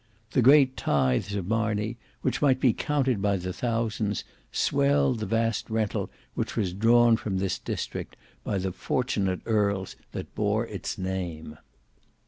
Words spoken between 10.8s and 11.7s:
name.